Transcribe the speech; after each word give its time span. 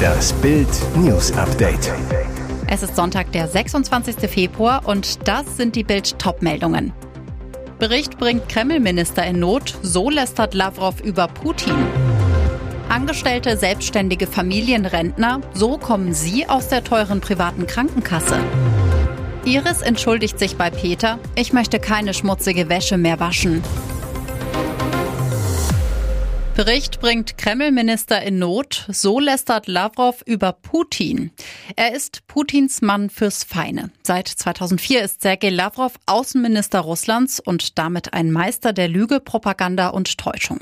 Das 0.00 0.32
Bild 0.34 0.68
News 0.96 1.32
Update. 1.32 1.92
Es 2.66 2.82
ist 2.82 2.96
Sonntag, 2.96 3.32
der 3.32 3.48
26. 3.48 4.30
Februar 4.30 4.86
und 4.86 5.26
das 5.28 5.56
sind 5.56 5.76
die 5.76 5.84
Bild 5.84 6.18
Top-Meldungen. 6.18 6.92
Bericht 7.78 8.18
bringt 8.18 8.48
Kreml-Minister 8.48 9.24
in 9.24 9.40
Not, 9.40 9.76
so 9.82 10.10
lästert 10.10 10.54
Lavrov 10.54 11.00
über 11.00 11.28
Putin. 11.28 11.74
Angestellte, 12.88 13.56
selbstständige 13.56 14.26
Familienrentner, 14.26 15.40
so 15.54 15.78
kommen 15.78 16.12
sie 16.12 16.48
aus 16.48 16.68
der 16.68 16.84
teuren 16.84 17.20
privaten 17.20 17.66
Krankenkasse. 17.66 18.38
Iris 19.44 19.80
entschuldigt 19.80 20.38
sich 20.38 20.56
bei 20.56 20.70
Peter, 20.70 21.18
ich 21.34 21.52
möchte 21.52 21.78
keine 21.80 22.14
schmutzige 22.14 22.68
Wäsche 22.68 22.98
mehr 22.98 23.20
waschen. 23.20 23.62
Bericht 26.64 27.00
bringt 27.00 27.38
Kreml-Minister 27.38 28.20
in 28.20 28.38
Not. 28.38 28.84
So 28.90 29.18
lästert 29.18 29.66
Lavrov 29.66 30.20
über 30.26 30.52
Putin. 30.52 31.30
Er 31.74 31.94
ist 31.94 32.26
Putins 32.26 32.82
Mann 32.82 33.08
fürs 33.08 33.44
Feine. 33.44 33.90
Seit 34.02 34.28
2004 34.28 35.02
ist 35.02 35.22
Sergei 35.22 35.48
Lavrov 35.48 35.94
Außenminister 36.04 36.80
Russlands 36.80 37.40
und 37.40 37.78
damit 37.78 38.12
ein 38.12 38.30
Meister 38.30 38.74
der 38.74 38.88
Lüge, 38.88 39.20
Propaganda 39.20 39.88
und 39.88 40.18
Täuschung. 40.18 40.58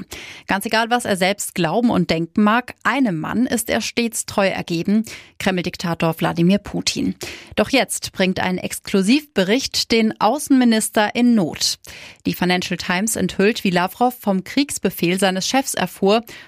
Ganz 0.47 0.67
egal, 0.67 0.89
was 0.89 1.05
er 1.05 1.17
selbst 1.17 1.57
glauben 1.57 1.91
und 1.91 2.11
denken 2.11 2.45
mag, 2.45 2.77
einem 2.85 3.19
Mann 3.19 3.47
ist 3.47 3.69
er 3.69 3.81
stets 3.81 4.25
treu 4.25 4.47
ergeben, 4.47 5.03
Kreml-Diktator 5.41 6.15
Wladimir 6.21 6.59
Putin. 6.59 7.17
Doch 7.57 7.71
jetzt 7.71 8.13
bringt 8.13 8.39
ein 8.39 8.59
Exklusivbericht 8.59 9.91
den 9.91 10.21
Außenminister 10.21 11.17
in 11.17 11.35
Not. 11.35 11.81
Die 12.25 12.35
Financial 12.35 12.77
Times 12.77 13.17
enthüllt, 13.17 13.65
wie 13.65 13.71
Lavrov 13.71 14.15
vom 14.21 14.45
Kriegsbefehl 14.45 15.19
seines 15.19 15.49
Chefs 15.49 15.75
erfuhr 15.75 15.88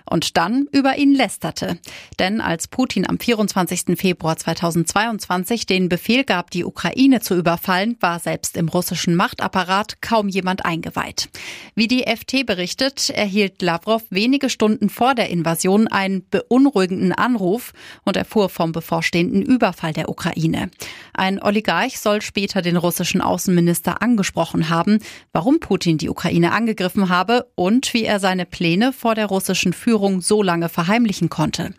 und 0.05 0.37
dann 0.37 0.67
über 0.73 0.97
ihn 0.97 1.15
lästerte. 1.15 1.79
Denn 2.19 2.41
als 2.41 2.69
Putin 2.69 3.09
am 3.09 3.19
24. 3.19 3.99
Februar 3.99 4.37
2022 4.37 5.67
den 5.67 5.89
Befehl 5.89 6.25
gab, 6.25 6.51
die 6.51 6.65
Ukraine 6.65 7.21
zu 7.21 7.35
überfallen, 7.37 7.97
war 8.01 8.19
selbst 8.19 8.57
im 8.57 8.69
russischen 8.69 9.15
Machtapparat 9.15 10.03
kaum 10.03 10.29
jemand 10.29 10.65
eingeweiht. 10.65 11.29
Wie 11.75 11.89
die 11.89 12.05
FT 12.05 12.47
berichtet, 12.47 13.11
erhielt 13.11 13.63
Lavrov 13.63 14.03
wenige 14.11 14.51
Stunden 14.51 14.89
vor 14.89 15.15
der 15.15 15.31
Invasion 15.31 15.89
einen 15.89 16.27
beunruhigenden 16.29 17.13
Anruf 17.13 17.73
und 18.05 18.17
erfuhr 18.17 18.49
vom 18.49 18.73
bevorstehenden 18.73 19.43
Überfall 19.43 19.93
der 19.93 20.09
Ukraine. 20.09 20.71
Ein 21.13 21.43
Oligarch 21.43 21.99
soll 21.99 22.23
später 22.23 22.63
den 22.63 22.77
russischen 22.77 23.21
Außenminister 23.21 24.03
angesprochen 24.03 24.69
haben, 24.69 24.99
warum 25.33 25.61
Putin 25.61 25.99
die 25.99 26.09
Ukraine 26.09 26.53
angegriffen 26.53 27.09
habe 27.09 27.47
und 27.55 27.93
wie 27.95 28.05
er 28.05 28.21
seine 28.21 28.47
Pläne 28.47 28.93
vor 28.93 29.15
der 29.15 29.20
russischen 29.27 29.73
Führung 29.73 30.21
so 30.21 30.43
lange 30.43 30.69
verheimlichen 30.69 31.29
konnte. 31.31 31.75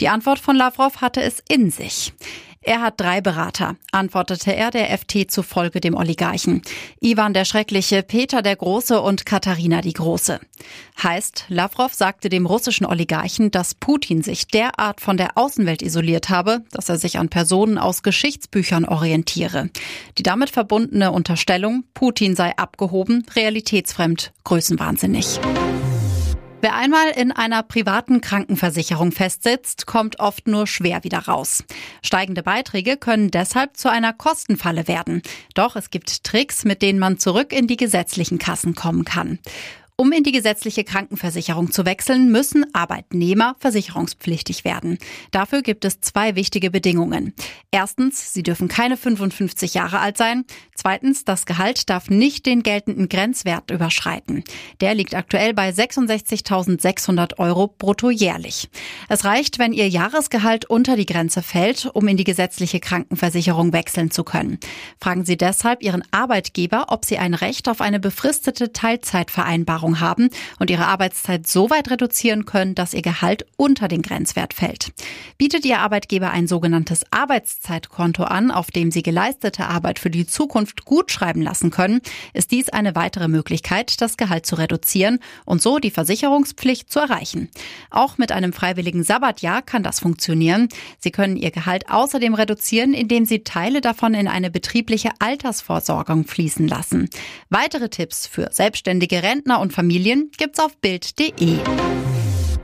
Die 0.00 0.08
Antwort 0.08 0.38
von 0.38 0.56
Lavrov 0.56 1.00
hatte 1.00 1.22
es 1.22 1.42
in 1.48 1.70
sich. 1.70 2.12
Er 2.60 2.82
hat 2.82 3.00
drei 3.00 3.20
Berater, 3.20 3.76
antwortete 3.92 4.54
er 4.54 4.70
der 4.70 4.96
FT 4.98 5.30
zufolge 5.30 5.80
dem 5.80 5.94
Oligarchen. 5.94 6.60
Ivan 7.00 7.32
der 7.32 7.44
Schreckliche, 7.44 8.02
Peter 8.02 8.42
der 8.42 8.56
Große 8.56 9.00
und 9.00 9.24
Katharina 9.24 9.80
die 9.80 9.92
Große. 9.92 10.40
Heißt, 11.02 11.46
Lavrov 11.48 11.94
sagte 11.94 12.28
dem 12.28 12.46
russischen 12.46 12.84
Oligarchen, 12.84 13.50
dass 13.50 13.74
Putin 13.74 14.22
sich 14.22 14.48
derart 14.48 15.00
von 15.00 15.16
der 15.16 15.38
Außenwelt 15.38 15.82
isoliert 15.82 16.28
habe, 16.28 16.64
dass 16.70 16.88
er 16.88 16.98
sich 16.98 17.18
an 17.18 17.28
Personen 17.28 17.78
aus 17.78 18.02
Geschichtsbüchern 18.02 18.84
orientiere. 18.84 19.70
Die 20.18 20.22
damit 20.22 20.50
verbundene 20.50 21.12
Unterstellung, 21.12 21.84
Putin 21.94 22.34
sei 22.34 22.56
abgehoben, 22.58 23.24
realitätsfremd, 23.34 24.32
größenwahnsinnig. 24.44 25.40
Wer 26.60 26.74
einmal 26.74 27.10
in 27.10 27.30
einer 27.30 27.62
privaten 27.62 28.20
Krankenversicherung 28.20 29.12
festsitzt, 29.12 29.86
kommt 29.86 30.18
oft 30.18 30.48
nur 30.48 30.66
schwer 30.66 31.04
wieder 31.04 31.20
raus. 31.20 31.62
Steigende 32.02 32.42
Beiträge 32.42 32.96
können 32.96 33.30
deshalb 33.30 33.76
zu 33.76 33.88
einer 33.88 34.12
Kostenfalle 34.12 34.88
werden. 34.88 35.22
Doch 35.54 35.76
es 35.76 35.90
gibt 35.90 36.24
Tricks, 36.24 36.64
mit 36.64 36.82
denen 36.82 36.98
man 36.98 37.18
zurück 37.18 37.52
in 37.52 37.68
die 37.68 37.76
gesetzlichen 37.76 38.38
Kassen 38.38 38.74
kommen 38.74 39.04
kann. 39.04 39.38
Um 40.00 40.12
in 40.12 40.22
die 40.22 40.30
gesetzliche 40.30 40.84
Krankenversicherung 40.84 41.72
zu 41.72 41.84
wechseln, 41.84 42.30
müssen 42.30 42.72
Arbeitnehmer 42.72 43.56
versicherungspflichtig 43.58 44.64
werden. 44.64 44.98
Dafür 45.32 45.60
gibt 45.60 45.84
es 45.84 46.00
zwei 46.00 46.36
wichtige 46.36 46.70
Bedingungen. 46.70 47.34
Erstens, 47.72 48.32
sie 48.32 48.44
dürfen 48.44 48.68
keine 48.68 48.96
55 48.96 49.74
Jahre 49.74 49.98
alt 49.98 50.16
sein. 50.16 50.44
Zweitens, 50.76 51.24
das 51.24 51.46
Gehalt 51.46 51.90
darf 51.90 52.10
nicht 52.10 52.46
den 52.46 52.62
geltenden 52.62 53.08
Grenzwert 53.08 53.72
überschreiten. 53.72 54.44
Der 54.80 54.94
liegt 54.94 55.16
aktuell 55.16 55.52
bei 55.52 55.70
66.600 55.70 57.40
Euro 57.40 57.66
brutto 57.66 58.08
jährlich. 58.10 58.68
Es 59.08 59.24
reicht, 59.24 59.58
wenn 59.58 59.72
Ihr 59.72 59.88
Jahresgehalt 59.88 60.64
unter 60.66 60.94
die 60.94 61.06
Grenze 61.06 61.42
fällt, 61.42 61.86
um 61.92 62.06
in 62.06 62.16
die 62.16 62.22
gesetzliche 62.22 62.78
Krankenversicherung 62.78 63.72
wechseln 63.72 64.12
zu 64.12 64.22
können. 64.22 64.60
Fragen 65.00 65.24
Sie 65.24 65.36
deshalb 65.36 65.82
Ihren 65.82 66.04
Arbeitgeber, 66.12 66.86
ob 66.90 67.04
Sie 67.04 67.18
ein 67.18 67.34
Recht 67.34 67.68
auf 67.68 67.80
eine 67.80 67.98
befristete 67.98 68.72
Teilzeitvereinbarung 68.72 69.87
Erfahrung 69.88 70.00
haben 70.00 70.30
und 70.58 70.70
ihre 70.70 70.86
Arbeitszeit 70.86 71.46
so 71.46 71.70
weit 71.70 71.90
reduzieren 71.90 72.44
können, 72.44 72.74
dass 72.74 72.94
ihr 72.94 73.02
Gehalt 73.02 73.46
unter 73.56 73.88
den 73.88 74.02
Grenzwert 74.02 74.54
fällt. 74.54 74.92
Bietet 75.38 75.64
Ihr 75.64 75.78
Arbeitgeber 75.78 76.30
ein 76.30 76.46
sogenanntes 76.46 77.04
Arbeitszeitkonto 77.10 78.24
an, 78.24 78.50
auf 78.50 78.70
dem 78.70 78.90
Sie 78.90 79.02
geleistete 79.02 79.66
Arbeit 79.66 79.98
für 79.98 80.10
die 80.10 80.26
Zukunft 80.26 80.84
gut 80.84 81.10
schreiben 81.10 81.42
lassen 81.42 81.70
können, 81.70 82.00
ist 82.34 82.50
dies 82.50 82.68
eine 82.68 82.94
weitere 82.94 83.28
Möglichkeit, 83.28 84.00
das 84.00 84.16
Gehalt 84.16 84.46
zu 84.46 84.56
reduzieren 84.56 85.20
und 85.44 85.62
so 85.62 85.78
die 85.78 85.90
Versicherungspflicht 85.90 86.90
zu 86.90 86.98
erreichen. 86.98 87.48
Auch 87.90 88.18
mit 88.18 88.32
einem 88.32 88.52
freiwilligen 88.52 89.04
Sabbatjahr 89.04 89.62
kann 89.62 89.82
das 89.82 90.00
funktionieren. 90.00 90.68
Sie 90.98 91.10
können 91.10 91.36
Ihr 91.36 91.50
Gehalt 91.50 91.88
außerdem 91.90 92.34
reduzieren, 92.34 92.94
indem 92.94 93.24
Sie 93.24 93.44
Teile 93.44 93.80
davon 93.80 94.14
in 94.14 94.28
eine 94.28 94.50
betriebliche 94.50 95.10
Altersvorsorgung 95.18 96.24
fließen 96.24 96.66
lassen. 96.66 97.08
Weitere 97.48 97.88
Tipps 97.88 98.26
für 98.26 98.48
selbstständige 98.50 99.22
Rentner 99.22 99.60
und 99.60 99.72
Familien 99.78 100.32
gibt's 100.36 100.58
auf 100.58 100.76
Bild.de. 100.78 102.07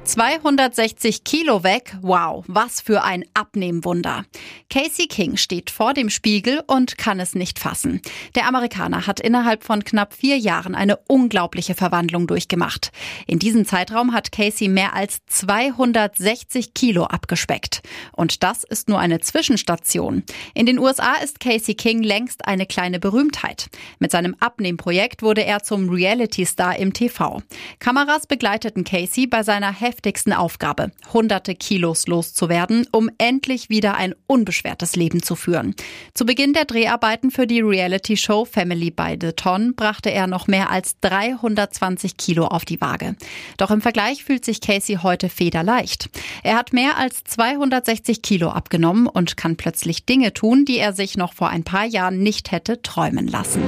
260 0.05 1.25
Kilo 1.25 1.65
weg. 1.65 1.97
Wow, 2.03 2.45
was 2.47 2.83
für 2.83 3.05
ein 3.05 3.25
Abnehmwunder. 3.33 4.27
Casey 4.69 5.07
King 5.07 5.39
steht 5.39 5.71
vor 5.71 5.95
dem 5.95 6.11
Spiegel 6.11 6.63
und 6.67 6.99
kann 6.99 7.21
es 7.21 7.35
nicht 7.35 7.59
fassen. 7.59 8.03
Der 8.35 8.47
Amerikaner 8.47 9.07
hat 9.07 9.19
innerhalb 9.19 9.65
von 9.65 9.83
knapp 9.83 10.13
vier 10.13 10.37
Jahren 10.37 10.75
eine 10.75 10.99
unglaubliche 11.09 11.75
Verwandlung 11.75 12.27
durchgemacht. 12.27 12.93
In 13.27 13.39
diesem 13.39 13.65
Zeitraum 13.65 14.13
hat 14.13 14.31
Casey 14.31 14.69
mehr 14.69 14.95
als 14.95 15.25
260 15.27 16.75
Kilo 16.75 17.05
abgespeckt. 17.05 17.81
Und 18.13 18.43
das 18.43 18.63
ist 18.65 18.91
nur 18.91 18.99
eine 18.99 19.21
Zwischenstation. 19.21 20.23
In 20.53 20.67
den 20.67 20.79
USA 20.79 21.15
ist 21.15 21.41
Casey 21.41 21.77
King 21.77 22.03
längst 22.03 22.47
eine 22.47 22.67
kleine 22.67 23.01
Berühmtheit. 23.01 23.71
Mit 24.01 24.11
seinem 24.11 24.37
Abnehmprojekt 24.39 25.23
wurde 25.23 25.45
er 25.45 25.63
zum 25.63 25.89
Reality-Star 25.89 26.77
im 26.77 26.93
TV. 26.93 27.41
Kameras 27.79 28.27
begleiteten 28.27 28.85
Casey 28.85 29.27
bei 29.27 29.43
seiner 29.43 29.73
heftigsten 29.95 30.33
Aufgabe, 30.33 30.91
hunderte 31.13 31.55
Kilos 31.55 32.09
loszuwerden, 32.09 32.87
um 32.91 33.11
endlich 33.19 33.71
wieder 33.71 33.95
ein 33.95 34.13
unbeschwertes 34.27 34.97
Leben 34.97 35.23
zu 35.23 35.37
führen. 35.37 35.77
Zu 36.15 36.27
Beginn 36.27 36.53
der 36.53 36.65
Dreharbeiten 36.65 37.31
für 37.31 37.47
die 37.47 37.61
Reality-Show 37.61 38.45
Family 38.45 38.91
by 38.91 39.17
the 39.21 39.33
Ton 39.33 39.77
brachte 39.77 40.11
er 40.11 40.27
noch 40.27 40.49
mehr 40.49 40.71
als 40.71 40.99
320 41.01 42.17
Kilo 42.17 42.47
auf 42.47 42.65
die 42.65 42.81
Waage. 42.81 43.15
Doch 43.57 43.71
im 43.71 43.81
Vergleich 43.81 44.25
fühlt 44.25 44.45
sich 44.45 44.61
Casey 44.61 44.99
heute 45.01 45.29
federleicht. 45.29 46.11
Er 46.43 46.57
hat 46.57 46.73
mehr 46.73 46.99
als 46.99 47.23
260 47.23 48.21
Kilo 48.21 48.49
abgenommen 48.49 49.07
und 49.07 49.37
kann 49.37 49.57
plötzlich 49.57 50.07
Dinge 50.07 50.35
tun, 50.35 50.65
die 50.65 50.79
er 50.79 50.93
sich 50.93 51.17
noch 51.17 51.35
vor 51.35 51.51
ein 51.51 51.63
paar 51.63 51.85
Jahren 51.85 52.21
nicht 52.21 52.51
hätte 52.51 52.83
träumen 52.83 53.29
lassen. 53.29 53.63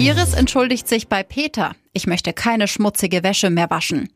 Iris 0.00 0.34
entschuldigt 0.34 0.88
sich 0.88 1.06
bei 1.06 1.22
Peter. 1.22 1.76
Ich 1.92 2.06
möchte 2.06 2.32
keine 2.32 2.68
schmutzige 2.68 3.22
Wäsche 3.22 3.50
mehr 3.50 3.70
waschen 3.70 4.08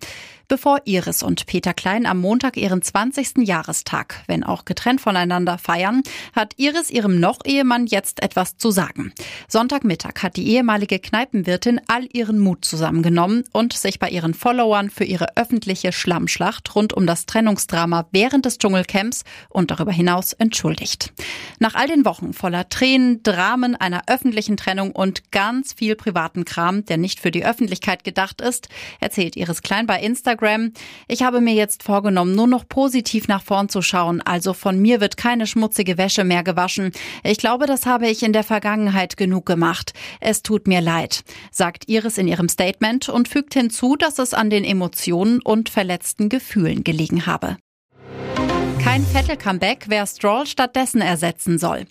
bevor 0.49 0.81
Iris 0.85 1.23
und 1.23 1.47
Peter 1.47 1.75
Klein 1.75 2.07
am 2.07 2.19
Montag 2.19 2.57
ihren 2.57 2.83
20. 2.83 3.47
Jahrestag, 3.47 4.23
wenn 4.27 4.45
auch 4.45 4.65
getrennt 4.65 5.01
voneinander, 5.01 5.59
feiern, 5.59 6.03
hat 6.35 6.55
Iris 6.57 6.91
ihrem 6.91 7.21
Noch-Ehemann 7.21 7.87
jetzt 7.87 8.23
etwas 8.23 8.57
zu 8.57 8.71
sagen. 8.71 9.13
Sonntagmittag 9.49 10.23
hat 10.23 10.37
die 10.37 10.49
ehemalige 10.49 10.99
Kneipenwirtin 10.99 11.81
all 11.87 12.09
ihren 12.13 12.39
Mut 12.39 12.65
zusammengenommen 12.65 13.45
und 13.53 13.73
sich 13.73 13.99
bei 13.99 14.09
ihren 14.11 14.35
Followern 14.35 14.91
für 14.91 15.05
ihre 15.05 15.37
öffentliche 15.37 15.93
Schlammschlacht 15.93 16.75
rund 16.75 16.93
um 16.93 17.07
das 17.07 17.27
Trennungsdrama 17.27 18.07
während 18.11 18.45
des 18.45 18.59
Dschungelcamps 18.59 19.25
und 19.49 19.71
darüber 19.71 19.93
hinaus 19.93 20.33
entschuldigt. 20.33 21.13
Nach 21.59 21.75
all 21.75 21.89
den 21.89 22.05
Wochen 22.05 22.33
voller 22.33 22.69
Tränen, 22.69 23.23
Dramen, 23.23 23.77
einer 23.77 24.03
öffentlichen 24.07 24.57
Trennung 24.57 24.93
und 24.93 25.31
ganz 25.31 25.73
viel 25.73 25.97
privaten 25.97 26.45
Kram, 26.45 26.85
der 26.85 26.97
nicht 26.97 27.21
für 27.21 27.31
die 27.31 27.45
Öffentlichkeit 27.45 28.05
gedacht 28.05 28.41
ist, 28.41 28.69
erzählt 29.01 29.37
Iris 29.37 29.63
Klein 29.63 29.87
bei 29.87 30.01
Instagram, 30.01 30.32
Instagram. 30.33 30.73
Ich 31.09 31.23
habe 31.23 31.41
mir 31.41 31.55
jetzt 31.55 31.83
vorgenommen, 31.83 32.35
nur 32.35 32.47
noch 32.47 32.67
positiv 32.69 33.29
nach 33.29 33.43
vorn 33.43 33.69
zu 33.69 33.83
schauen. 33.83 34.21
Also 34.23 34.55
von 34.55 34.81
mir 34.81 35.01
wird 35.01 35.17
keine 35.17 35.47
schmutzige 35.47 35.99
Wäsche 35.99 36.25
mehr 36.25 36.43
gewaschen. 36.43 36.93
Ich 37.23 37.39
glaube, 37.39 37.67
das 37.67 37.87
habe 37.87 38.09
ich 38.09 38.23
in 38.23 38.33
der 38.33 38.45
Vergangenheit 38.45 39.17
genug 39.17 39.47
gemacht. 39.47 39.93
Es 40.21 40.43
tut 40.43 40.67
mir 40.67 40.81
leid, 40.81 41.23
sagt 41.51 41.89
Iris 41.89 42.19
in 42.19 42.29
ihrem 42.29 42.49
Statement 42.49 43.09
und 43.09 43.29
fügt 43.29 43.55
hinzu, 43.55 43.97
dass 43.97 44.19
es 44.19 44.35
an 44.35 44.51
den 44.51 44.65
Emotionen 44.65 45.41
und 45.43 45.69
verletzten 45.69 46.29
Gefühlen 46.29 46.85
gelegen 46.85 47.27
habe. 47.27 47.57
Kein 48.83 49.05
Vettel-Comeback, 49.05 49.85
wer 49.89 50.07
Stroll 50.07 50.47
stattdessen 50.47 51.01
ersetzen 51.01 51.59
soll. 51.59 51.85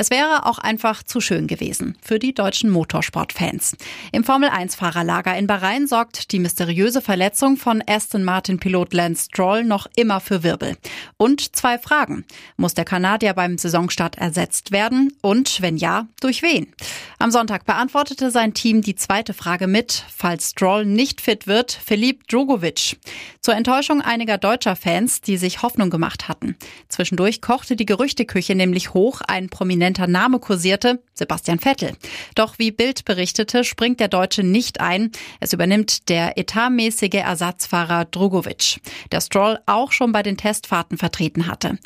Es 0.00 0.10
wäre 0.10 0.46
auch 0.46 0.60
einfach 0.60 1.02
zu 1.02 1.20
schön 1.20 1.48
gewesen 1.48 1.98
für 2.00 2.20
die 2.20 2.32
deutschen 2.32 2.70
Motorsportfans. 2.70 3.76
Im 4.12 4.22
Formel-1-Fahrerlager 4.22 5.36
in 5.36 5.48
Bahrain 5.48 5.88
sorgt 5.88 6.30
die 6.30 6.38
mysteriöse 6.38 7.02
Verletzung 7.02 7.56
von 7.56 7.82
Aston 7.84 8.22
Martin-Pilot 8.22 8.94
Lance 8.94 9.24
Stroll 9.24 9.64
noch 9.64 9.88
immer 9.96 10.20
für 10.20 10.44
Wirbel. 10.44 10.76
Und 11.16 11.56
zwei 11.56 11.78
Fragen. 11.78 12.24
Muss 12.56 12.74
der 12.74 12.84
Kanadier 12.84 13.34
beim 13.34 13.58
Saisonstart 13.58 14.16
ersetzt 14.18 14.70
werden? 14.70 15.12
Und 15.20 15.60
wenn 15.62 15.76
ja, 15.76 16.06
durch 16.20 16.42
wen? 16.42 16.68
Am 17.18 17.32
Sonntag 17.32 17.66
beantwortete 17.66 18.30
sein 18.30 18.54
Team 18.54 18.82
die 18.82 18.94
zweite 18.94 19.34
Frage 19.34 19.66
mit, 19.66 20.04
falls 20.14 20.50
Stroll 20.50 20.86
nicht 20.86 21.20
fit 21.20 21.48
wird, 21.48 21.72
Filip 21.72 22.28
Drogovic. 22.28 22.98
Zur 23.40 23.56
Enttäuschung 23.56 24.00
einiger 24.00 24.38
deutscher 24.38 24.76
Fans, 24.76 25.22
die 25.22 25.38
sich 25.38 25.62
Hoffnung 25.62 25.90
gemacht 25.90 26.28
hatten. 26.28 26.54
Zwischendurch 26.88 27.40
kochte 27.40 27.74
die 27.74 27.86
Gerüchteküche 27.86 28.54
nämlich 28.54 28.94
hoch, 28.94 29.22
ein 29.26 29.48
prominenter 29.48 29.87
prominenter 29.88 30.06
Name 30.06 30.38
kursierte, 30.38 31.00
Sebastian 31.14 31.58
Vettel. 31.58 31.92
Doch 32.34 32.58
wie 32.58 32.70
Bild 32.70 33.04
berichtete, 33.04 33.64
springt 33.64 34.00
der 34.00 34.08
Deutsche 34.08 34.42
nicht 34.42 34.80
ein. 34.80 35.10
Es 35.40 35.52
übernimmt 35.52 36.08
der 36.08 36.36
etatmäßige 36.36 37.14
Ersatzfahrer 37.14 38.04
Drogovic, 38.04 38.80
der 39.12 39.20
Stroll 39.20 39.58
auch 39.66 39.92
schon 39.92 40.12
bei 40.12 40.22
den 40.22 40.36
Testfahrten 40.36 40.98
vertreten 40.98 41.46
hatte. 41.46 41.78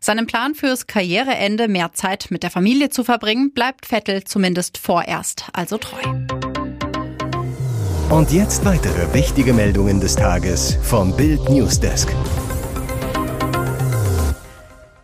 Seinem 0.00 0.26
Plan 0.26 0.54
fürs 0.54 0.86
Karriereende 0.86 1.66
mehr 1.66 1.92
Zeit 1.92 2.28
mit 2.30 2.42
der 2.44 2.50
Familie 2.50 2.90
zu 2.90 3.02
verbringen, 3.02 3.52
bleibt 3.52 3.86
Vettel 3.86 4.22
zumindest 4.24 4.78
vorerst 4.78 5.46
also 5.52 5.78
treu. 5.78 6.02
Und 8.10 8.30
jetzt 8.32 8.64
weitere 8.64 9.12
wichtige 9.12 9.52
Meldungen 9.52 10.00
des 10.00 10.14
Tages 10.14 10.78
vom 10.82 11.14
Bild 11.14 11.48
Newsdesk. 11.50 12.08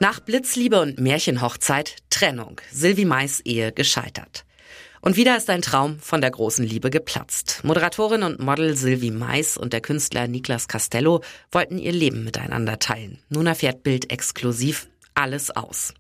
Nach 0.05 0.21
Blitzliebe 0.21 0.83
und 0.83 1.01
Märchenhochzeit 1.01 1.97
Trennung. 2.11 2.61
Sylvie 2.71 3.07
Mais 3.07 3.41
Ehe 3.41 3.73
gescheitert. 3.73 4.45
Und 5.01 5.17
wieder 5.17 5.35
ist 5.35 5.49
ein 5.49 5.63
Traum 5.63 5.99
von 5.99 6.21
der 6.21 6.31
großen 6.31 6.63
Liebe 6.63 6.91
geplatzt. 6.91 7.61
Moderatorin 7.65 8.23
und 8.23 8.39
Model 8.39 8.77
Sylvie 8.77 9.11
Mais 9.11 9.57
und 9.57 9.73
der 9.73 9.81
Künstler 9.81 10.29
Niklas 10.29 10.69
Castello 10.69 11.23
wollten 11.51 11.79
ihr 11.79 11.93
Leben 11.93 12.23
miteinander 12.23 12.79
teilen. 12.79 13.19
Nun 13.31 13.47
erfährt 13.47 13.83
Bild 13.83 14.13
exklusiv 14.13 14.89
alles 15.15 15.51
aus. 15.51 15.95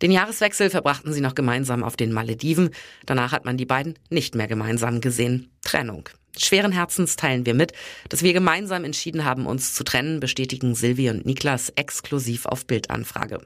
Den 0.00 0.12
Jahreswechsel 0.12 0.70
verbrachten 0.70 1.12
sie 1.12 1.20
noch 1.20 1.34
gemeinsam 1.34 1.84
auf 1.84 1.94
den 1.94 2.10
Malediven. 2.10 2.70
Danach 3.04 3.32
hat 3.32 3.44
man 3.44 3.58
die 3.58 3.66
beiden 3.66 3.98
nicht 4.08 4.34
mehr 4.34 4.48
gemeinsam 4.48 5.02
gesehen. 5.02 5.50
Trennung. 5.60 6.08
Schweren 6.38 6.72
Herzens 6.72 7.16
teilen 7.16 7.44
wir 7.44 7.52
mit, 7.52 7.72
dass 8.08 8.22
wir 8.22 8.32
gemeinsam 8.32 8.84
entschieden 8.84 9.24
haben, 9.24 9.46
uns 9.46 9.74
zu 9.74 9.84
trennen, 9.84 10.18
bestätigen 10.18 10.74
Silvi 10.74 11.10
und 11.10 11.26
Niklas 11.26 11.70
exklusiv 11.76 12.46
auf 12.46 12.64
Bildanfrage. 12.64 13.40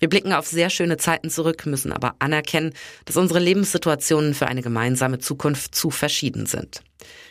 Wir 0.00 0.08
blicken 0.08 0.32
auf 0.32 0.46
sehr 0.46 0.68
schöne 0.68 0.96
Zeiten 0.96 1.30
zurück, 1.30 1.64
müssen 1.66 1.92
aber 1.92 2.16
anerkennen, 2.18 2.72
dass 3.04 3.16
unsere 3.16 3.38
Lebenssituationen 3.38 4.34
für 4.34 4.48
eine 4.48 4.62
gemeinsame 4.62 5.20
Zukunft 5.20 5.76
zu 5.76 5.90
verschieden 5.90 6.46
sind. 6.46 6.82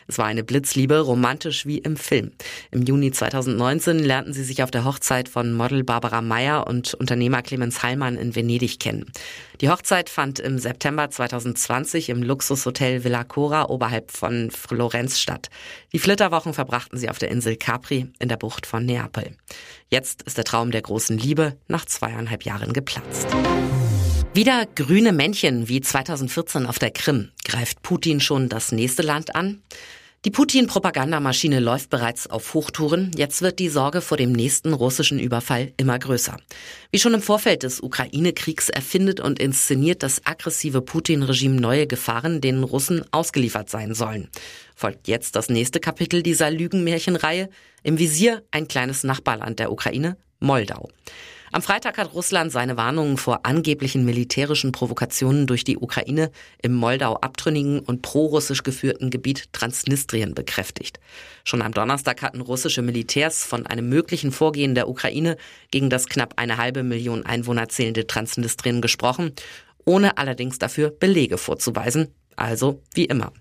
Es 0.07 0.17
war 0.17 0.25
eine 0.25 0.43
Blitzliebe, 0.43 0.99
romantisch 0.99 1.65
wie 1.65 1.77
im 1.77 1.97
Film. 1.97 2.31
Im 2.71 2.83
Juni 2.83 3.11
2019 3.11 3.99
lernten 3.99 4.33
sie 4.33 4.43
sich 4.43 4.63
auf 4.63 4.71
der 4.71 4.85
Hochzeit 4.85 5.29
von 5.29 5.53
Model 5.53 5.83
Barbara 5.83 6.21
Meyer 6.21 6.67
und 6.67 6.93
Unternehmer 6.93 7.41
Clemens 7.41 7.83
Heilmann 7.83 8.17
in 8.17 8.35
Venedig 8.35 8.79
kennen. 8.79 9.11
Die 9.61 9.69
Hochzeit 9.69 10.09
fand 10.09 10.39
im 10.39 10.59
September 10.59 11.09
2020 11.09 12.09
im 12.09 12.23
Luxushotel 12.23 13.03
Villa 13.03 13.23
Cora 13.23 13.69
oberhalb 13.69 14.11
von 14.11 14.51
Florenz 14.51 15.19
statt. 15.19 15.49
Die 15.93 15.99
Flitterwochen 15.99 16.53
verbrachten 16.53 16.97
sie 16.97 17.09
auf 17.09 17.19
der 17.19 17.31
Insel 17.31 17.55
Capri 17.55 18.07
in 18.19 18.29
der 18.29 18.37
Bucht 18.37 18.65
von 18.65 18.85
Neapel. 18.85 19.35
Jetzt 19.89 20.23
ist 20.23 20.37
der 20.37 20.43
Traum 20.43 20.71
der 20.71 20.81
großen 20.81 21.17
Liebe 21.17 21.57
nach 21.67 21.85
zweieinhalb 21.85 22.43
Jahren 22.43 22.73
geplatzt. 22.73 23.27
Wieder 24.35 24.65
grüne 24.65 25.11
Männchen 25.11 25.69
wie 25.69 25.79
2014 25.79 26.65
auf 26.65 26.79
der 26.79 26.89
Krim. 26.89 27.29
Greift 27.45 27.83
Putin 27.83 28.19
schon 28.19 28.49
das 28.49 28.71
nächste 28.71 29.03
Land 29.03 29.35
an? 29.35 29.61
Die 30.25 30.31
Putin-Propagandamaschine 30.31 31.59
läuft 31.59 31.91
bereits 31.91 32.25
auf 32.25 32.55
Hochtouren. 32.55 33.11
Jetzt 33.15 33.43
wird 33.43 33.59
die 33.59 33.69
Sorge 33.69 34.01
vor 34.01 34.17
dem 34.17 34.31
nächsten 34.31 34.73
russischen 34.73 35.19
Überfall 35.19 35.73
immer 35.77 35.99
größer. 35.99 36.37
Wie 36.89 36.97
schon 36.97 37.13
im 37.13 37.21
Vorfeld 37.21 37.61
des 37.61 37.79
Ukraine-Kriegs 37.79 38.69
erfindet 38.69 39.19
und 39.19 39.37
inszeniert 39.37 40.01
das 40.01 40.25
aggressive 40.25 40.81
Putin-Regime 40.81 41.61
neue 41.61 41.85
Gefahren, 41.85 42.41
denen 42.41 42.63
Russen 42.63 43.05
ausgeliefert 43.11 43.69
sein 43.69 43.93
sollen. 43.93 44.29
Folgt 44.75 45.07
jetzt 45.07 45.35
das 45.35 45.49
nächste 45.49 45.79
Kapitel 45.79 46.23
dieser 46.23 46.49
Lügenmärchenreihe. 46.49 47.49
Im 47.83 47.99
Visier 47.99 48.41
ein 48.49 48.67
kleines 48.67 49.03
Nachbarland 49.03 49.59
der 49.59 49.71
Ukraine, 49.71 50.17
Moldau. 50.39 50.89
Am 51.53 51.61
Freitag 51.61 51.99
hat 51.99 52.15
Russland 52.15 52.51
seine 52.51 52.77
Warnungen 52.77 53.15
vor 53.15 53.45
angeblichen 53.45 54.03
militärischen 54.05 54.71
Provokationen 54.71 55.45
durch 55.45 55.63
die 55.63 55.77
Ukraine 55.77 56.31
im 56.63 56.73
Moldau 56.73 57.17
abtrünnigen 57.17 57.79
und 57.79 58.01
prorussisch 58.01 58.63
geführten 58.63 59.11
Gebiet 59.11 59.53
Transnistrien 59.53 60.33
bekräftigt. 60.33 60.99
Schon 61.43 61.61
am 61.61 61.71
Donnerstag 61.71 62.23
hatten 62.23 62.41
russische 62.41 62.81
Militärs 62.81 63.43
von 63.43 63.67
einem 63.67 63.87
möglichen 63.87 64.31
Vorgehen 64.31 64.73
der 64.73 64.89
Ukraine 64.89 65.37
gegen 65.69 65.91
das 65.91 66.07
knapp 66.07 66.33
eine 66.37 66.57
halbe 66.57 66.81
Million 66.81 67.23
Einwohner 67.23 67.69
zählende 67.69 68.07
Transnistrien 68.07 68.81
gesprochen, 68.81 69.33
ohne 69.85 70.17
allerdings 70.17 70.57
dafür 70.57 70.89
Belege 70.89 71.37
vorzuweisen, 71.37 72.07
also 72.35 72.81
wie 72.95 73.05
immer. 73.05 73.31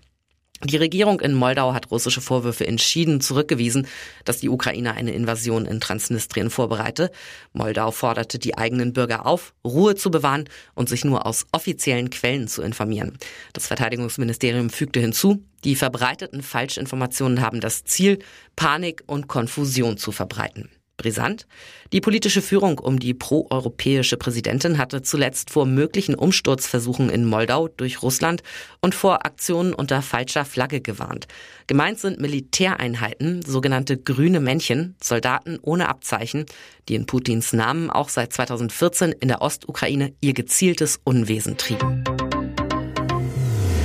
Die 0.63 0.77
Regierung 0.77 1.19
in 1.19 1.33
Moldau 1.33 1.73
hat 1.73 1.91
russische 1.91 2.21
Vorwürfe 2.21 2.65
entschieden 2.65 3.19
zurückgewiesen, 3.19 3.85
dass 4.23 4.39
die 4.39 4.47
Ukraine 4.47 4.93
eine 4.93 5.11
Invasion 5.11 5.65
in 5.65 5.81
Transnistrien 5.81 6.49
vorbereite. 6.49 7.11
Moldau 7.51 7.91
forderte 7.91 8.39
die 8.39 8.57
eigenen 8.57 8.93
Bürger 8.93 9.25
auf, 9.25 9.53
Ruhe 9.65 9.95
zu 9.95 10.09
bewahren 10.09 10.45
und 10.73 10.87
sich 10.87 11.03
nur 11.03 11.25
aus 11.25 11.45
offiziellen 11.51 12.09
Quellen 12.09 12.47
zu 12.47 12.61
informieren. 12.61 13.17
Das 13.51 13.67
Verteidigungsministerium 13.67 14.69
fügte 14.69 15.01
hinzu, 15.01 15.43
die 15.65 15.75
verbreiteten 15.75 16.41
Falschinformationen 16.41 17.41
haben 17.41 17.59
das 17.59 17.83
Ziel, 17.83 18.19
Panik 18.55 19.03
und 19.05 19.27
Konfusion 19.27 19.97
zu 19.97 20.13
verbreiten. 20.13 20.69
Brisant. 21.03 21.45
Die 21.91 22.01
politische 22.01 22.41
Führung 22.41 22.79
um 22.79 22.97
die 22.97 23.13
proeuropäische 23.13 24.17
Präsidentin 24.17 24.77
hatte 24.77 25.03
zuletzt 25.03 25.51
vor 25.51 25.65
möglichen 25.65 26.15
Umsturzversuchen 26.15 27.09
in 27.09 27.25
Moldau 27.25 27.67
durch 27.67 28.01
Russland 28.01 28.41
und 28.81 28.95
vor 28.95 29.25
Aktionen 29.25 29.73
unter 29.73 30.01
falscher 30.01 30.45
Flagge 30.45 30.81
gewarnt. 30.81 31.27
Gemeint 31.67 31.99
sind 31.99 32.19
Militäreinheiten, 32.19 33.43
sogenannte 33.43 33.97
grüne 33.97 34.39
Männchen, 34.39 34.95
Soldaten 35.01 35.59
ohne 35.61 35.89
Abzeichen, 35.89 36.45
die 36.89 36.95
in 36.95 37.05
Putins 37.05 37.53
Namen 37.53 37.89
auch 37.89 38.09
seit 38.09 38.33
2014 38.33 39.11
in 39.11 39.27
der 39.27 39.41
Ostukraine 39.41 40.13
ihr 40.21 40.33
gezieltes 40.33 40.99
Unwesen 41.03 41.57
trieben. 41.57 42.03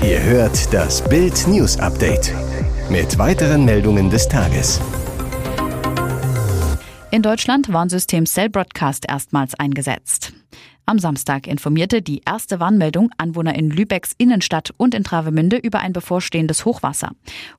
Ihr 0.02 0.22
hört 0.22 0.72
das 0.72 1.06
Bild 1.08 1.48
News 1.48 1.76
Update 1.78 2.32
mit 2.88 3.18
weiteren 3.18 3.64
Meldungen 3.64 4.08
des 4.08 4.28
Tages. 4.28 4.80
In 7.10 7.22
Deutschland 7.22 7.72
Warnsystem 7.72 8.26
Cell 8.26 8.50
Broadcast 8.50 9.06
erstmals 9.08 9.54
eingesetzt. 9.54 10.34
Am 10.88 10.98
Samstag 10.98 11.46
informierte 11.46 12.00
die 12.00 12.22
erste 12.24 12.60
Warnmeldung 12.60 13.10
Anwohner 13.18 13.54
in 13.54 13.68
Lübecks 13.68 14.14
Innenstadt 14.16 14.72
und 14.78 14.94
in 14.94 15.04
Travemünde 15.04 15.58
über 15.58 15.80
ein 15.80 15.92
bevorstehendes 15.92 16.64
Hochwasser. 16.64 17.10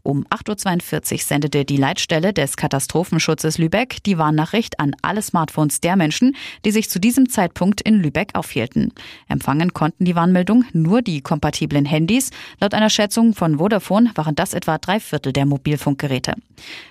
Um 0.02 0.26
8.42 0.32 1.14
Uhr 1.14 1.20
sendete 1.20 1.64
die 1.64 1.78
Leitstelle 1.78 2.34
des 2.34 2.58
Katastrophenschutzes 2.58 3.60
Lübeck 3.60 4.02
die 4.04 4.18
Warnnachricht 4.18 4.80
an 4.80 4.96
alle 5.04 5.22
Smartphones 5.22 5.80
der 5.80 5.96
Menschen, 5.96 6.36
die 6.66 6.72
sich 6.72 6.90
zu 6.90 7.00
diesem 7.00 7.30
Zeitpunkt 7.30 7.82
in 7.82 8.02
Lübeck 8.02 8.32
aufhielten. 8.34 8.94
Empfangen 9.28 9.76
konnten 9.76 10.06
die 10.06 10.16
Warnmeldung 10.16 10.66
nur 10.74 11.04
die 11.04 11.22
kompatiblen 11.22 11.86
Handys. 11.86 12.32
Laut 12.60 12.74
einer 12.74 12.90
Schätzung 12.90 13.36
von 13.36 13.60
Vodafone 13.60 14.10
waren 14.16 14.34
das 14.34 14.56
etwa 14.56 14.80
drei 14.80 15.00
Viertel 15.00 15.34
der 15.34 15.46
Mobilfunkgeräte. 15.46 16.34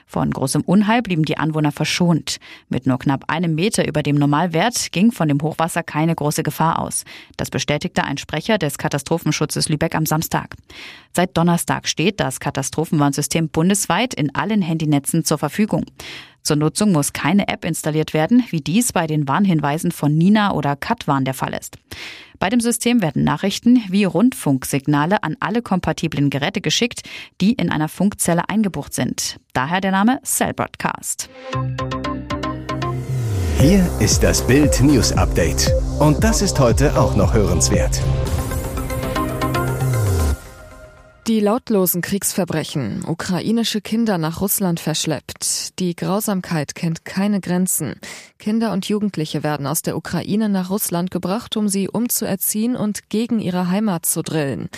Von 0.07 0.31
großem 0.31 0.63
Unheil 0.63 1.03
blieben 1.03 1.25
die 1.25 1.37
Anwohner 1.37 1.73
verschont. 1.73 2.39
Mit 2.69 2.87
nur 2.87 2.99
knapp 2.99 3.25
einem 3.27 3.57
Meter 3.57 3.87
über 3.87 4.03
dem 4.05 4.17
Normalwert 4.17 4.93
ging 4.93 5.11
von 5.13 5.29
dem 5.29 5.43
Hochwasser 5.43 5.83
keine 5.83 6.15
große 6.15 6.28
große 6.29 6.43
Gefahr 6.43 6.79
aus. 6.79 7.05
Das 7.39 7.49
bestätigte 7.49 8.05
ein 8.05 8.19
Sprecher 8.19 8.59
des 8.59 8.77
Katastrophenschutzes 8.77 9.71
Lübeck 9.71 9.95
am 9.95 10.05
Samstag. 10.05 10.57
Seit 11.15 11.35
Donnerstag 11.39 11.89
steht 11.89 12.21
das 12.21 12.39
Katastrophenwarnsystem 12.39 13.49
bundesweit 13.49 14.13
in 14.13 14.35
allen 14.35 14.61
Handynetzen 14.61 15.25
zur 15.25 15.39
Verfügung. 15.39 15.87
Zur 16.43 16.57
Nutzung 16.57 16.93
muss 16.93 17.15
keine 17.15 17.49
App 17.49 17.65
installiert 17.65 18.13
werden, 18.13 18.45
wie 18.51 18.61
dies 18.61 18.93
bei 18.93 19.07
den 19.07 19.27
Warnhinweisen 19.27 19.91
von 19.91 20.19
Nina 20.19 20.53
oder 20.53 20.77
Katwarn 20.77 21.25
der 21.25 21.35
Fall 21.35 21.55
ist. 21.55 21.79
Bei 22.39 22.51
dem 22.51 22.61
System 22.61 23.01
werden 23.01 23.25
Nachrichten 23.25 23.83
wie 23.89 24.05
Rundfunksignale 24.05 25.23
an 25.23 25.37
alle 25.41 25.63
kompatiblen 25.63 26.29
Geräte 26.29 26.61
geschickt, 26.61 27.09
die 27.41 27.55
in 27.55 27.71
einer 27.71 27.89
Funkzelle 27.89 28.51
eingebucht 28.51 28.93
sind. 28.93 29.41
Daher 29.55 29.81
der 29.81 29.93
Name 29.93 30.21
Cell 30.25 30.53
Broadcast. 30.53 31.31
Hier 33.61 33.85
ist 33.99 34.23
das 34.23 34.47
Bild 34.47 34.81
News 34.83 35.11
Update. 35.11 35.73
Und 35.99 36.23
das 36.23 36.43
ist 36.43 36.61
heute 36.61 36.97
auch 36.97 37.17
noch 37.17 37.35
hörenswert. 37.35 38.01
Die 41.27 41.41
lautlosen 41.41 42.01
Kriegsverbrechen, 42.01 43.05
ukrainische 43.05 43.81
Kinder 43.81 44.17
nach 44.17 44.41
Russland 44.41 44.79
verschleppt. 44.79 45.79
Die 45.81 45.97
Grausamkeit 45.97 46.77
kennt 46.77 47.05
keine 47.05 47.41
Grenzen. 47.41 47.97
Kinder 48.39 48.73
und 48.73 48.89
Jugendliche 48.89 49.43
werden 49.43 49.67
aus 49.67 49.83
der 49.83 49.97
Ukraine 49.97 50.49
nach 50.49 50.71
Russland 50.71 51.11
gebracht, 51.11 51.57
um 51.57 51.67
sie 51.67 51.89
umzuerziehen 51.89 52.77
und 52.77 53.11
gegen 53.11 53.41
ihre 53.41 53.69
Heimat 53.69 54.07
zu 54.07 54.23
drillen. 54.23 54.69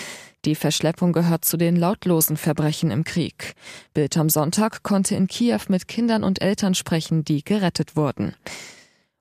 Die 0.46 0.54
Verschleppung 0.54 1.12
gehört 1.12 1.44
zu 1.44 1.58
den 1.58 1.76
lautlosen 1.76 2.38
Verbrechen 2.38 2.90
im 2.90 3.04
Krieg. 3.04 3.54
Bild 3.92 4.16
am 4.16 4.30
Sonntag 4.30 4.82
konnte 4.82 5.14
in 5.14 5.26
Kiew 5.26 5.60
mit 5.68 5.86
Kindern 5.86 6.24
und 6.24 6.40
Eltern 6.40 6.74
sprechen, 6.74 7.24
die 7.24 7.44
gerettet 7.44 7.94
wurden. 7.94 8.34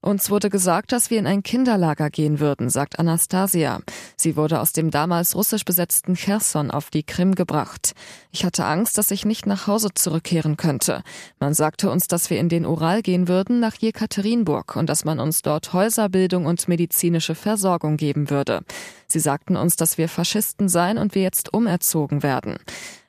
Uns 0.01 0.29
wurde 0.29 0.49
gesagt, 0.49 0.93
dass 0.93 1.09
wir 1.09 1.19
in 1.19 1.27
ein 1.27 1.43
Kinderlager 1.43 2.09
gehen 2.09 2.39
würden, 2.39 2.69
sagt 2.69 2.99
Anastasia. 2.99 3.81
Sie 4.15 4.37
wurde 4.37 4.61
aus 4.61 4.71
dem 4.71 4.91
damals 4.91 5.35
russisch 5.35 5.65
besetzten 5.65 6.15
Cherson 6.15 6.71
auf 6.71 6.89
die 6.89 7.03
Krim 7.03 7.35
gebracht. 7.35 7.91
Ich 8.31 8.45
hatte 8.45 8.63
Angst, 8.63 8.97
dass 8.97 9.11
ich 9.11 9.25
nicht 9.25 9.45
nach 9.45 9.67
Hause 9.67 9.89
zurückkehren 9.93 10.55
könnte. 10.55 11.03
Man 11.41 11.53
sagte 11.53 11.91
uns, 11.91 12.07
dass 12.07 12.29
wir 12.29 12.39
in 12.39 12.47
den 12.47 12.65
Ural 12.65 13.01
gehen 13.01 13.27
würden 13.27 13.59
nach 13.59 13.75
Jekaterinburg 13.75 14.77
und 14.77 14.89
dass 14.89 15.03
man 15.03 15.19
uns 15.19 15.41
dort 15.41 15.73
Häuserbildung 15.73 16.45
und 16.45 16.69
medizinische 16.69 17.35
Versorgung 17.35 17.97
geben 17.97 18.29
würde. 18.29 18.61
Sie 19.05 19.19
sagten 19.19 19.57
uns, 19.57 19.75
dass 19.75 19.97
wir 19.97 20.07
Faschisten 20.07 20.69
seien 20.69 20.97
und 20.97 21.13
wir 21.13 21.23
jetzt 21.23 21.53
umerzogen 21.53 22.23
werden. 22.23 22.57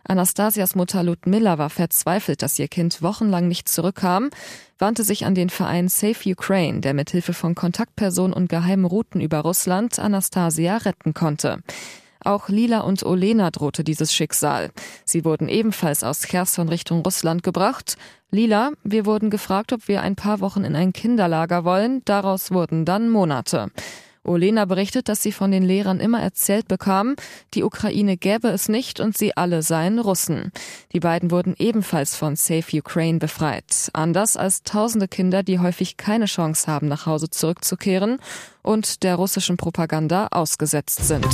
Anastasias 0.04 0.74
Mutter 0.74 1.02
Ludmilla 1.02 1.58
war 1.58 1.70
verzweifelt, 1.70 2.42
dass 2.42 2.58
ihr 2.58 2.68
Kind 2.68 3.02
wochenlang 3.02 3.48
nicht 3.48 3.68
zurückkam, 3.68 4.30
wandte 4.78 5.04
sich 5.04 5.24
an 5.24 5.34
den 5.34 5.50
Verein 5.50 5.88
Safe 5.88 6.30
Ukraine, 6.30 6.80
der 6.80 6.94
mithilfe 6.94 7.34
von 7.34 7.54
Kontaktpersonen 7.54 8.32
und 8.32 8.48
geheimen 8.48 8.84
Routen 8.84 9.20
über 9.20 9.40
Russland 9.40 9.98
Anastasia 9.98 10.78
retten 10.78 11.14
konnte. 11.14 11.62
Auch 12.22 12.48
Lila 12.48 12.80
und 12.80 13.02
Olena 13.02 13.50
drohte 13.50 13.82
dieses 13.82 14.12
Schicksal. 14.12 14.70
Sie 15.04 15.24
wurden 15.24 15.48
ebenfalls 15.48 16.04
aus 16.04 16.20
Cherson 16.22 16.68
Richtung 16.68 17.00
Russland 17.00 17.42
gebracht. 17.42 17.96
Lila, 18.30 18.72
wir 18.84 19.06
wurden 19.06 19.30
gefragt, 19.30 19.72
ob 19.72 19.88
wir 19.88 20.02
ein 20.02 20.16
paar 20.16 20.40
Wochen 20.40 20.64
in 20.64 20.76
ein 20.76 20.92
Kinderlager 20.92 21.64
wollen. 21.64 22.02
Daraus 22.04 22.50
wurden 22.50 22.84
dann 22.84 23.08
Monate. 23.08 23.70
Olena 24.30 24.64
berichtet, 24.64 25.08
dass 25.08 25.22
sie 25.22 25.32
von 25.32 25.50
den 25.50 25.62
Lehrern 25.62 26.00
immer 26.00 26.22
erzählt 26.22 26.68
bekam, 26.68 27.16
die 27.54 27.64
Ukraine 27.64 28.16
gäbe 28.16 28.48
es 28.48 28.68
nicht 28.68 29.00
und 29.00 29.18
sie 29.18 29.36
alle 29.36 29.62
seien 29.62 29.98
Russen. 29.98 30.52
Die 30.92 31.00
beiden 31.00 31.30
wurden 31.30 31.54
ebenfalls 31.58 32.16
von 32.16 32.36
Safe 32.36 32.78
Ukraine 32.78 33.18
befreit. 33.18 33.90
Anders 33.92 34.36
als 34.36 34.62
tausende 34.62 35.08
Kinder, 35.08 35.42
die 35.42 35.58
häufig 35.58 35.96
keine 35.96 36.26
Chance 36.26 36.70
haben, 36.70 36.88
nach 36.88 37.06
Hause 37.06 37.28
zurückzukehren 37.28 38.18
und 38.62 39.02
der 39.02 39.16
russischen 39.16 39.56
Propaganda 39.56 40.28
ausgesetzt 40.30 41.06
sind. 41.06 41.26